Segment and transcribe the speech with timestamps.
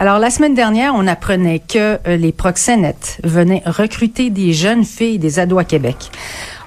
[0.00, 5.18] Alors, la semaine dernière, on apprenait que euh, les proxénètes venaient recruter des jeunes filles
[5.18, 6.10] des ados à Québec.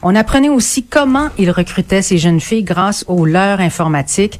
[0.03, 4.39] On apprenait aussi comment ils recrutaient ces jeunes filles grâce aux leurs informatiques.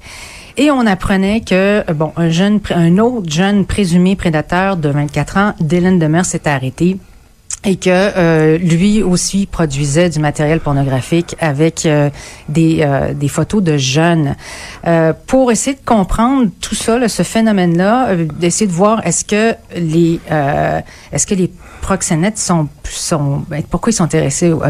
[0.57, 5.37] Et on apprenait que, euh, bon, un jeune, un autre jeune présumé prédateur de 24
[5.37, 6.99] ans, Dylan Demers, s'est arrêté
[7.65, 12.09] et que euh, lui aussi produisait du matériel pornographique avec euh,
[12.49, 14.35] des, euh, des photos de jeunes.
[15.27, 20.19] pour essayer de comprendre tout ça, là, ce phénomène-là, d'essayer de voir est-ce que les
[21.11, 24.61] est-ce que les proxénètes sont, sont ben, pourquoi ils sont intéressés aux,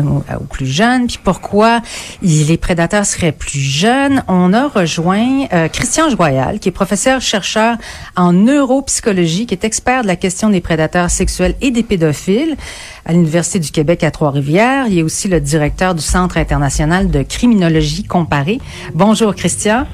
[0.50, 1.82] plus jeunes, puis pourquoi
[2.22, 4.24] les prédateurs seraient plus jeunes.
[4.28, 7.78] On a rejoint Christian Joyal, qui est professeur chercheur
[8.16, 12.58] en neuropsychologie, qui est expert de la question des prédateurs sexuels et des pédophiles
[13.06, 14.88] à l'Université du Québec à Trois-Rivières.
[14.88, 18.60] Il est aussi le directeur du Centre international de criminologie comparée.
[18.94, 19.86] Bonjour, Christian.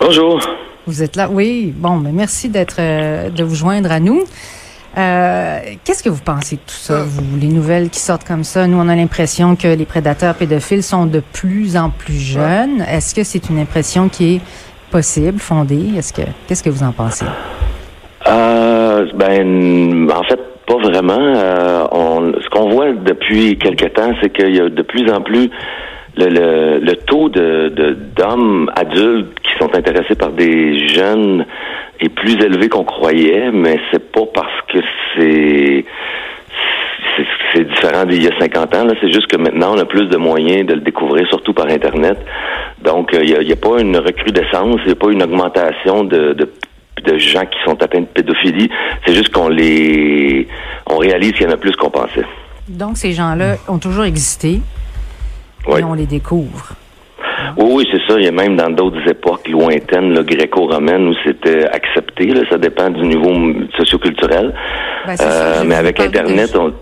[0.00, 0.40] Bonjour.
[0.86, 1.72] Vous êtes là, oui.
[1.76, 4.24] Bon, mais merci d'être, euh, de vous joindre à nous.
[4.98, 8.66] Euh, qu'est-ce que vous pensez de tout ça, vous, les nouvelles qui sortent comme ça?
[8.66, 12.82] Nous, on a l'impression que les prédateurs pédophiles sont de plus en plus jeunes.
[12.82, 14.40] Est-ce que c'est une impression qui est
[14.90, 15.92] possible, fondée?
[15.96, 17.24] Est-ce que, qu'est-ce que vous en pensez?
[18.26, 21.18] Euh, ben, en fait, pas vraiment.
[21.18, 25.20] Euh, on, ce qu'on voit depuis quelque temps, c'est qu'il y a de plus en
[25.20, 25.50] plus
[26.16, 31.46] le, le, taux de, d'hommes adultes qui sont intéressés par des jeunes
[32.00, 34.78] est plus élevé qu'on croyait, mais c'est pas parce que
[35.16, 35.84] c'est
[37.54, 38.84] c'est différent d'il y a 50 ans.
[38.84, 41.66] Là, c'est juste que maintenant, on a plus de moyens de le découvrir, surtout par
[41.66, 42.16] Internet.
[42.82, 46.04] Donc, euh, il n'y a, a, pas une recrudescence, il n'y a pas une augmentation
[46.04, 46.48] de, de
[47.04, 48.70] de gens qui sont atteints de pédophilie.
[49.06, 50.48] C'est juste qu'on les,
[50.86, 52.26] on réalise qu'il y en a plus qu'on pensait.
[52.68, 54.60] Donc, ces gens-là ont toujours existé.
[55.68, 56.74] Et on les découvre.
[57.56, 58.18] Oui, oui, c'est ça.
[58.18, 62.26] Il y a même dans d'autres époques lointaines, gréco-romaines, où c'était accepté.
[62.26, 63.32] Là, ça dépend du niveau
[63.76, 64.54] socioculturel.
[65.06, 66.72] Ben, euh, mais avec Internet, on...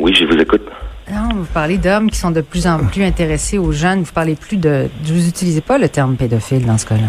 [0.00, 0.62] oui, je vous écoute.
[1.10, 4.02] Non, vous parlez d'hommes qui sont de plus en plus intéressés aux jeunes.
[4.02, 4.88] Vous parlez plus de.
[5.04, 7.08] Vous n'utilisez pas le terme pédophile dans ce cas-là.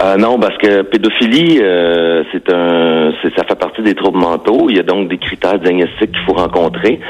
[0.00, 4.66] Euh, non, parce que pédophilie, euh, c'est un, ça fait partie des troubles mentaux.
[4.68, 7.00] Il y a donc des critères diagnostiques qu'il faut rencontrer.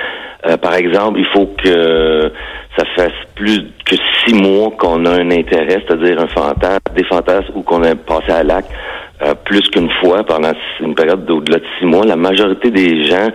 [0.47, 2.33] Euh, par exemple, il faut que
[2.79, 7.53] ça fasse plus que six mois qu'on a un intérêt, c'est-à-dire un fantasme, des fantasmes
[7.57, 8.73] ou qu'on a passé à l'acte
[9.45, 12.07] plus qu'une fois pendant une période d'au-delà de six mois.
[12.07, 13.29] La majorité des gens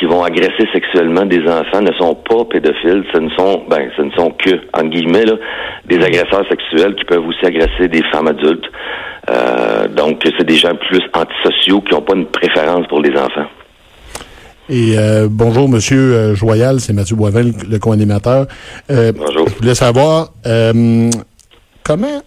[0.00, 4.02] qui vont agresser sexuellement des enfants ne sont pas pédophiles, ce ne sont ben ce
[4.02, 5.34] ne sont que en guillemets là,
[5.86, 8.64] des agresseurs sexuels qui peuvent aussi agresser des femmes adultes.
[9.28, 13.46] Euh, donc c'est des gens plus antisociaux qui n'ont pas une préférence pour les enfants.
[14.70, 18.46] Et euh, bonjour Monsieur euh, Joyal, c'est Mathieu Boisvelle, le co-animateur.
[18.88, 19.48] bonjour.
[19.48, 20.30] Je voulais savoir
[21.84, 22.22] comment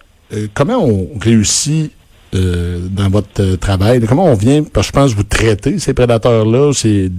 [0.54, 2.03] comment on réussit euh,
[2.34, 4.00] dans votre euh, travail?
[4.08, 7.10] Comment on vient, parce que je pense que vous traitez ces prédateurs-là, ces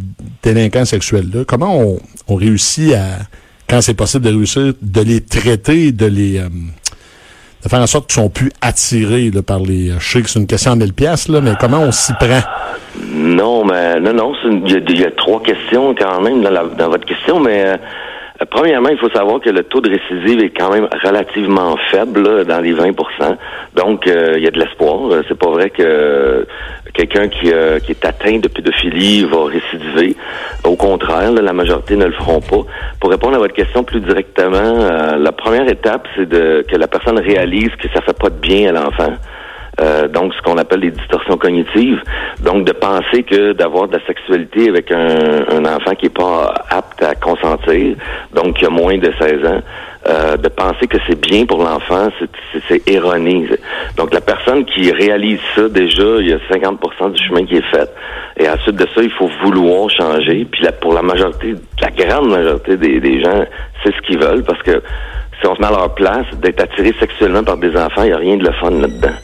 [0.43, 3.19] délinquants sexuels-là, comment on, réussit à,
[3.69, 6.39] quand c'est possible de réussir, de les traiter, de les...
[6.39, 6.49] Euh,
[7.63, 9.91] de faire en sorte qu'ils sont plus attirés par les...
[9.97, 12.41] Je sais que c'est une question en mille pièces, là, mais comment on s'y prend?
[13.11, 14.33] Non, mais non, non,
[14.67, 17.79] il y, a trois questions quand même dans, la, dans votre question, mais
[18.41, 22.45] euh, premièrement, il faut savoir que le taux de récidive est quand même relativement faible,
[22.45, 22.93] dans les 20%
[23.75, 25.11] Donc, euh, il y a de l'espoir.
[25.11, 26.45] Euh, c'est pas vrai que
[26.93, 27.51] quelqu'un qui,
[27.85, 30.15] qui, est atteint de pédophilie va récidiver.
[30.63, 32.65] Au contraire, la majorité ne le feront pas.
[32.99, 37.19] Pour répondre à votre question plus directement, la première étape, c'est de que la personne
[37.19, 39.13] réalise que ça fait pas de bien à l'enfant.
[39.81, 42.01] Euh, donc ce qu'on appelle les distorsions cognitives.
[42.41, 46.53] Donc de penser que d'avoir de la sexualité avec un, un enfant qui est pas
[46.69, 47.95] apte à consentir,
[48.33, 49.61] donc qui a moins de 16 ans,
[50.07, 52.07] euh, de penser que c'est bien pour l'enfant,
[52.69, 53.49] c'est erroné.
[53.97, 57.71] Donc la personne qui réalise ça déjà, il y a 50% du chemin qui est
[57.71, 57.89] fait.
[58.37, 60.45] Et ensuite de ça, il faut vouloir changer.
[60.45, 63.45] Puis pour la majorité, la grande majorité des, des gens,
[63.83, 64.81] c'est ce qu'ils veulent parce que
[65.41, 68.13] si on se met à leur place, d'être attiré sexuellement par des enfants, il n'y
[68.13, 69.15] a rien de le fun là-dedans.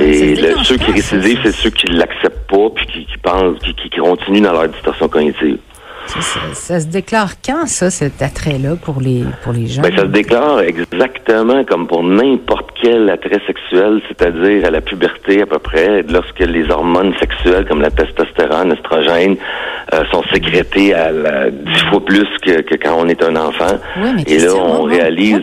[0.00, 4.42] Et ceux qui récidivent, c'est ceux qui l'acceptent pas, puis qui, pensent, qui, qui, continuent
[4.42, 5.58] dans leur distorsion cognitive.
[6.06, 9.82] Ça, ça- ça se déclare quand, ça, cet attrait-là pour les, pour les gens?
[9.82, 15.42] Ben, ça se déclare exactement comme pour n'importe quel attrait sexuel, c'est-à-dire à la puberté
[15.42, 19.36] à peu près, lorsque les hormones sexuelles comme la testostérone, l'estrogène,
[19.92, 21.10] euh, sont sécrétées à
[21.50, 23.78] dix fois plus que, que quand on est un enfant.
[24.02, 25.42] Oui, mais Et là, on réalise...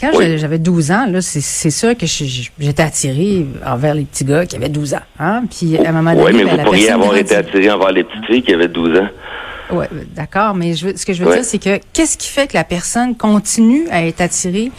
[0.00, 0.38] Quand Oui.
[0.38, 4.68] j'avais 12 ans, là, c'est sûr que j'étais attirée envers les petits gars qui avaient
[4.68, 5.00] 12 ans.
[5.18, 5.42] Hein?
[5.50, 7.92] Puis à un moment donné, Oui, mais ben, vous la pourriez avoir été attiré envers
[7.92, 9.08] les petites filles qui avaient 12 ans.
[9.72, 11.36] Ouais, d'accord, mais je veux- ce que je veux Ouais.
[11.36, 14.72] dire, c'est que qu'est-ce qui fait que la personne continue à être attirée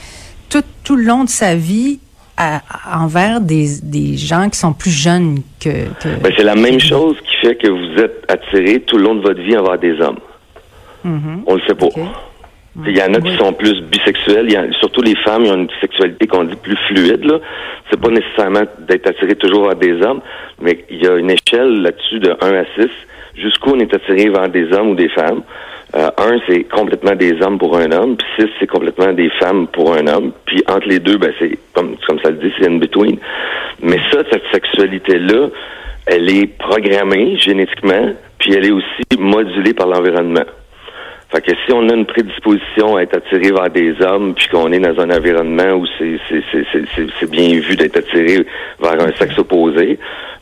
[0.50, 2.00] tout, tout le long de sa vie
[2.36, 5.70] à- à- envers des, des gens qui sont plus jeunes que...
[6.02, 9.16] que- Ben, c'est la même chose qui fait que vous êtes attiré tout le long
[9.16, 10.20] de votre vie envers des hommes.
[11.04, 11.44] Mhm.
[11.46, 11.88] On le sait pas.
[12.88, 14.46] Il y en a qui sont plus bisexuels.
[14.46, 17.26] Il y a, surtout les femmes, ils ont une sexualité qu'on dit plus fluide.
[17.26, 17.40] Là,
[17.90, 20.22] c'est pas nécessairement d'être attiré toujours vers des hommes,
[20.62, 22.90] mais il y a une échelle là-dessus de 1 à 6.
[23.36, 25.42] Jusqu'où on est attiré vers des hommes ou des femmes.
[25.96, 28.16] Euh, 1, c'est complètement des hommes pour un homme.
[28.16, 30.32] Puis 6, c'est complètement des femmes pour un homme.
[30.46, 33.18] Puis entre les deux, ben c'est comme, comme ça le dit, c'est in between.
[33.82, 35.50] Mais ça, cette sexualité-là,
[36.06, 40.46] elle est programmée génétiquement, puis elle est aussi modulée par l'environnement.
[41.32, 44.72] Fait que si on a une prédisposition à être attiré vers des hommes, puis qu'on
[44.74, 48.46] est dans un environnement où c'est c'est c'est c'est- c'est- c'est bien vu d'être attiré
[48.82, 49.98] vers un sexe opposé,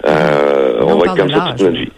[0.07, 1.91] euh, on on va être comme ça toute notre vie.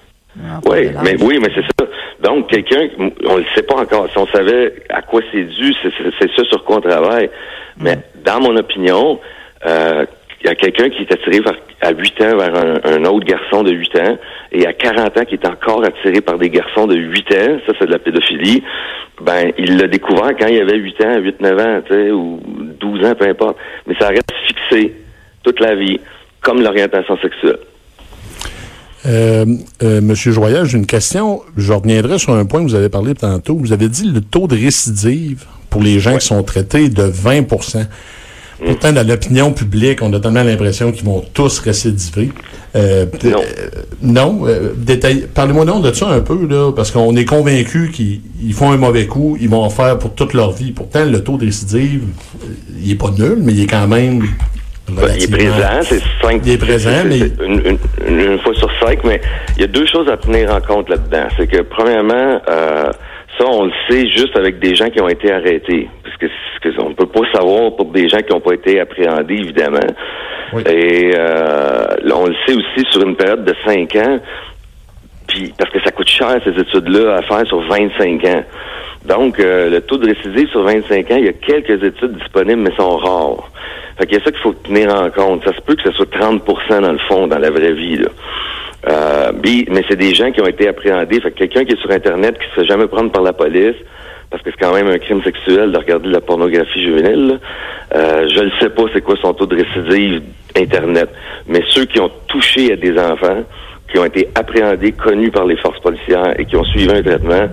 [0.65, 1.89] Oui, mais oui, mais c'est ça.
[2.21, 2.88] Donc quelqu'un,
[3.27, 4.09] on le sait pas encore.
[4.11, 7.29] Si on savait à quoi c'est dû, c'est c'est- c'est ça sur quoi on travaille.
[7.77, 9.19] Mais dans mon opinion,
[9.65, 10.05] euh,
[10.43, 11.39] il y a quelqu'un qui est attiré
[11.81, 14.17] à 8 ans vers un, un autre garçon de 8 ans
[14.51, 17.73] et à 40 ans qui est encore attiré par des garçons de 8 ans, ça
[17.79, 18.63] c'est de la pédophilie,
[19.21, 22.39] ben il l'a découvert quand il avait 8 ans, 8-9 ans, tu sais, ou
[22.79, 23.57] 12 ans, peu importe.
[23.88, 24.95] Mais ça reste fixé
[25.43, 25.99] toute la vie,
[26.41, 27.59] comme l'orientation sexuelle.
[29.05, 29.45] Euh,
[29.81, 31.41] euh, Monsieur Joyal, j'ai une question.
[31.57, 33.55] Je reviendrai sur un point que vous avez parlé tantôt.
[33.55, 37.47] Vous avez dit le taux de récidive pour les gens qui sont traités de 20
[38.65, 42.31] Pourtant, dans l'opinion publique, on a tellement l'impression qu'ils vont tous récidiver.
[42.75, 43.29] Euh, Non.
[43.39, 43.69] euh,
[44.01, 44.39] non.
[44.47, 48.53] euh, détail- Parlez-moi donc de ça un peu, là, parce qu'on est convaincu qu'ils ils
[48.53, 50.71] font un mauvais coup, ils vont en faire pour toute leur vie.
[50.71, 52.03] Pourtant, le taux de récidive,
[52.43, 52.47] euh,
[52.81, 54.21] il est pas nul, mais il est quand même
[54.89, 56.41] Ben, il est présent, c'est cinq.
[56.45, 57.77] Il est présent, mais- Une,
[58.07, 59.21] une- une fois sur cinq, mais
[59.57, 61.27] il y a deux choses à tenir en compte là-dedans.
[61.37, 62.91] C'est que, premièrement, euh,
[63.38, 65.89] ça, on le sait juste avec des gens qui ont été arrêtés.
[66.04, 68.80] Parce que, ce que on peut pas savoir pour des gens qui n'ont pas été
[68.80, 69.80] appréhendés, évidemment.
[70.54, 70.63] Oui.
[70.68, 74.19] Et euh, on le sait aussi sur une période de cinq ans.
[75.28, 78.44] Puis parce que ça coûte cher ces études-là à faire sur 25 ans.
[79.06, 82.62] Donc euh, le taux de récidive sur 25 ans, il y a quelques études disponibles,
[82.62, 83.50] mais sont rares.
[83.98, 85.44] Fait qu'il y a ça qu'il faut tenir en compte.
[85.45, 87.98] Ça se peut que ce soit 30% dans le fond, dans la vraie vie.
[87.98, 88.10] Là.
[88.88, 91.19] Euh, mais c'est des gens qui ont été appréhendés.
[91.22, 93.75] Fait que quelqu'un qui est sur Internet, qui se fait jamais prendre par la police,
[94.30, 97.39] parce que c'est quand même un crime sexuel de regarder de la pornographie juvénile.
[97.94, 100.22] Euh, je ne sais pas c'est quoi son taux de récidive
[100.56, 101.10] Internet.
[101.48, 103.44] Mais ceux qui ont touché à des enfants,
[103.92, 107.48] qui ont été appréhendés, connus par les forces policières et qui ont suivi un traitement,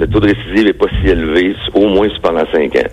[0.00, 2.88] le taux de récidive n'est pas si élevé, au moins pendant cinq ans.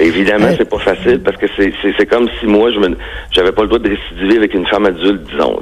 [0.00, 2.96] Évidemment, c'est pas facile parce que c'est comme si moi, je me
[3.32, 5.60] j'avais pas le droit de récidiver avec une femme adulte, disons.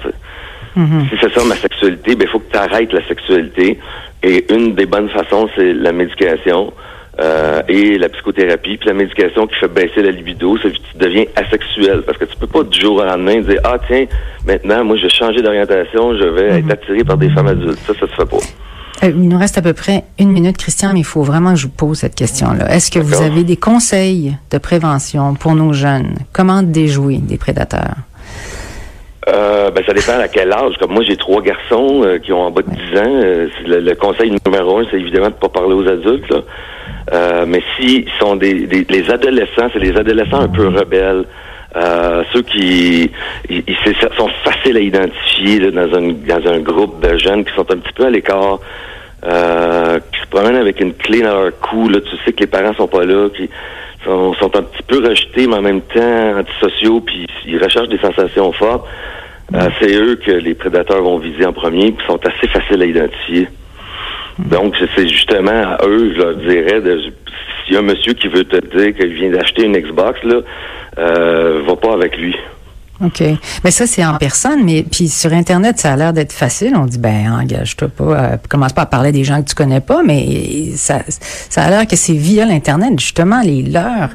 [0.80, 1.08] Sais.
[1.10, 3.78] Si c'est ça ma sexualité, ben il faut que tu arrêtes la sexualité.
[4.22, 6.72] Et une des bonnes façons, c'est la médication
[7.20, 8.76] euh, et la psychothérapie.
[8.76, 12.02] Puis la médication qui fait baisser la libido, c'est que tu deviens asexuel.
[12.02, 14.06] Parce que tu peux pas du jour au lendemain dire Ah tiens,
[14.46, 17.78] maintenant, moi je vais changer d'orientation, je vais être attiré par des femmes adultes.
[17.86, 18.44] Ça, ça se fait pas.
[19.02, 21.60] Euh, il nous reste à peu près une minute, Christian, mais il faut vraiment que
[21.60, 22.74] je vous pose cette question-là.
[22.74, 26.16] Est-ce que vous avez des conseils de prévention pour nos jeunes?
[26.32, 27.96] Comment déjouer des prédateurs?
[29.28, 30.74] Euh, ben, ça dépend à quel âge.
[30.78, 33.20] Comme moi, j'ai trois garçons euh, qui ont en bas de 10 ans.
[33.24, 36.28] Euh, le, le conseil numéro un, c'est évidemment de pas parler aux adultes.
[36.30, 36.38] Là.
[37.12, 41.24] Euh, mais s'ils sont des, des les adolescents, c'est les adolescents un peu rebelles.
[41.74, 43.10] Euh, ceux qui
[43.50, 47.52] ils, ils- sont faciles à identifier là, dans, un, dans un groupe de jeunes qui
[47.54, 48.60] sont un petit peu à l'écart,
[49.22, 51.88] qui se promènent avec une clé dans leur cou.
[51.88, 53.50] Là, tu sais que les parents sont pas là, qui
[54.06, 57.98] sont, sont un petit peu rejetés, mais en même temps antisociaux, puis ils recherchent des
[57.98, 58.86] sensations fortes.
[59.54, 62.86] Euh, c'est eux que les prédateurs vont viser en premier, puis sont assez faciles à
[62.86, 63.48] identifier.
[64.38, 67.00] Donc, c'est- c'est justement à eux, je leur dirais, de,
[67.64, 70.40] s'il y a un monsieur qui veut te dire qu'il vient d'acheter une Xbox, là,
[70.98, 72.36] euh, va pas avec lui.
[73.04, 73.22] OK.
[73.64, 76.72] Mais ça, c'est en personne, mais puis sur Internet, ça a l'air d'être facile.
[76.76, 78.04] On dit, ben, engage-toi pas.
[78.04, 81.70] euh, commence pas à parler des gens que tu connais pas, mais ça, ça a
[81.70, 84.10] l'air que c'est via l'Internet, justement, les leurs.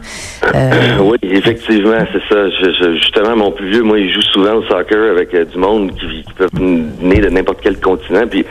[0.55, 2.49] Euh, oui, effectivement, c'est ça.
[2.49, 5.57] Je- je- justement, mon plus vieux, moi, il joue souvent au soccer avec euh, du
[5.59, 8.25] monde qui, qui peuvent venir de n'importe quel continent.
[8.27, 8.45] Puis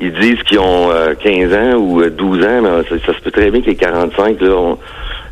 [0.00, 3.20] ils disent qu'ils ont euh, 15 ans ou euh, 12 ans, mais ça, ça se
[3.22, 4.40] peut très bien qu'ils aient 45.
[4.40, 4.78] Là, on-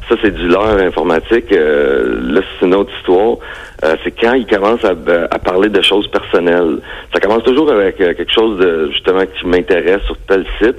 [0.09, 1.51] ça, c'est du leurre informatique.
[1.53, 3.37] Euh, là, c'est une autre histoire.
[3.85, 4.95] Euh, c'est quand ils commencent à,
[5.31, 6.79] à parler de choses personnelles.
[7.13, 10.77] Ça commence toujours avec euh, quelque chose de justement qui m'intéresse sur tel site.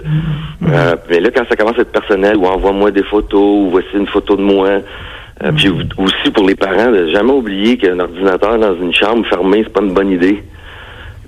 [0.68, 3.88] Euh, mais là, quand ça commence à être personnel, ou envoie-moi des photos, ou voici
[3.96, 4.70] une photo de moi.
[5.44, 9.64] Euh, Puis aussi pour les parents, de jamais oublier qu'un ordinateur dans une chambre fermée,
[9.64, 10.42] c'est pas une bonne idée.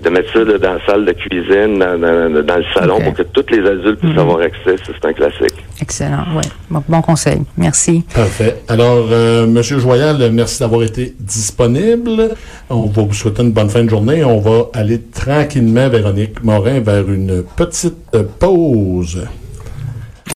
[0.04, 3.13] De mettre ça là, dans la salle de cuisine, dans, dans- dans le salon, pour
[3.16, 4.75] que tous les adultes puissent avoir accès.
[4.86, 5.56] C'est un classique.
[5.82, 6.44] Excellent, oui.
[6.70, 7.42] Bon, bon conseil.
[7.58, 8.04] Merci.
[8.13, 8.58] Parfait.
[8.68, 12.30] Alors, euh, Monsieur Joyal, merci d'avoir été disponible.
[12.70, 14.24] On va vous souhaiter une bonne fin de journée.
[14.24, 19.25] On va aller tranquillement, Véronique Morin, vers une petite pause.